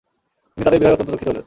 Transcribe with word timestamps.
তিনি 0.53 0.61
তাদের 0.65 0.79
বিরহে 0.81 0.93
অত্যন্ত 0.95 1.09
দুঃখিত 1.13 1.29
হলেন। 1.29 1.39